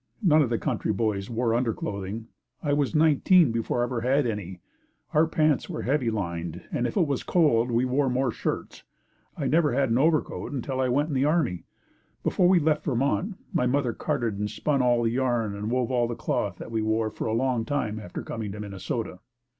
None 0.23 0.41
of 0.41 0.49
the 0.49 0.57
country 0.57 0.91
boys 0.91 1.29
wore 1.29 1.53
underclothing. 1.53 2.25
I 2.63 2.73
was 2.73 2.95
nineteen 2.95 3.51
before 3.51 3.81
I 3.81 3.83
ever 3.83 4.01
had 4.01 4.25
any. 4.25 4.59
Our 5.13 5.27
pants 5.27 5.69
were 5.69 5.83
heavily 5.83 6.09
lined 6.09 6.63
and 6.71 6.87
if 6.87 6.97
it 6.97 7.05
was 7.05 7.21
cold, 7.21 7.69
we 7.69 7.85
wore 7.85 8.09
more 8.09 8.31
shirts. 8.31 8.81
I 9.37 9.45
never 9.45 9.73
had 9.73 9.91
an 9.91 9.99
overcoat 9.99 10.53
until 10.53 10.81
I 10.81 10.89
went 10.89 11.09
in 11.09 11.13
the 11.13 11.25
army. 11.25 11.65
Before 12.23 12.49
we 12.49 12.59
left 12.59 12.85
Vermont, 12.85 13.35
my 13.53 13.67
mother 13.67 13.93
carded 13.93 14.39
and 14.39 14.49
spun 14.49 14.81
all 14.81 15.03
the 15.03 15.11
yarn 15.11 15.55
and 15.55 15.69
wove 15.69 15.91
all 15.91 16.07
the 16.07 16.15
cloth 16.15 16.57
that 16.57 16.71
we 16.71 16.81
wore 16.81 17.11
for 17.11 17.27
a 17.27 17.33
long 17.33 17.63
time 17.63 17.99
after 17.99 18.23
coming 18.23 18.51
to 18.53 18.59
Minnesota. 18.59 19.19